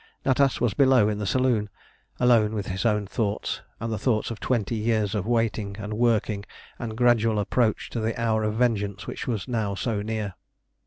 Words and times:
Natas 0.25 0.59
was 0.59 0.73
below 0.73 1.07
in 1.09 1.19
the 1.19 1.27
saloon, 1.27 1.69
alone 2.19 2.55
with 2.55 2.65
his 2.65 2.87
own 2.87 3.05
thoughts, 3.05 3.61
the 3.79 3.99
thoughts 3.99 4.31
of 4.31 4.39
twenty 4.39 4.73
years 4.73 5.13
of 5.13 5.27
waiting 5.27 5.75
and 5.77 5.93
working 5.93 6.43
and 6.79 6.97
gradual 6.97 7.37
approach 7.37 7.87
to 7.91 7.99
the 7.99 8.19
hour 8.19 8.41
of 8.43 8.55
vengeance 8.55 9.05
which 9.05 9.27
was 9.27 9.47
now 9.47 9.75
so 9.75 10.01
near. 10.01 10.33